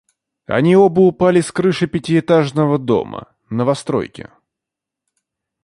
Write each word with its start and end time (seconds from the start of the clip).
Они 0.47 0.75
оба 0.75 1.01
упали 1.01 1.41
с 1.41 1.51
крыши 1.51 1.85
пятиэтажного 1.85 2.79
дома, 2.79 3.27
новостройки. 3.51 4.31